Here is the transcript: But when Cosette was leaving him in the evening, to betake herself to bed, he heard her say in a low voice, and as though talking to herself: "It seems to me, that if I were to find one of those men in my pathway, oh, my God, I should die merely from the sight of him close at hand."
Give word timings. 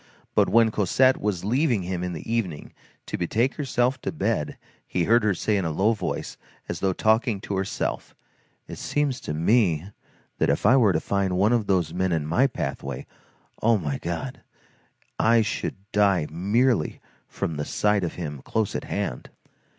But 0.33 0.49
when 0.49 0.71
Cosette 0.71 1.21
was 1.21 1.45
leaving 1.45 1.83
him 1.83 2.03
in 2.03 2.13
the 2.13 2.27
evening, 2.27 2.73
to 3.05 3.19
betake 3.19 3.53
herself 3.53 4.01
to 4.01 4.11
bed, 4.11 4.57
he 4.87 5.03
heard 5.03 5.23
her 5.23 5.35
say 5.35 5.57
in 5.57 5.63
a 5.63 5.69
low 5.69 5.93
voice, 5.93 6.37
and 6.63 6.71
as 6.71 6.79
though 6.79 6.91
talking 6.91 7.39
to 7.41 7.55
herself: 7.55 8.15
"It 8.67 8.79
seems 8.79 9.19
to 9.21 9.33
me, 9.35 9.91
that 10.39 10.49
if 10.49 10.65
I 10.65 10.75
were 10.75 10.91
to 10.93 10.99
find 10.99 11.37
one 11.37 11.53
of 11.53 11.67
those 11.67 11.93
men 11.93 12.11
in 12.11 12.25
my 12.25 12.47
pathway, 12.47 13.05
oh, 13.61 13.77
my 13.77 13.99
God, 13.99 14.41
I 15.19 15.43
should 15.43 15.75
die 15.91 16.25
merely 16.31 16.99
from 17.27 17.57
the 17.57 17.63
sight 17.63 18.03
of 18.03 18.15
him 18.15 18.41
close 18.41 18.75
at 18.75 18.85
hand." 18.85 19.29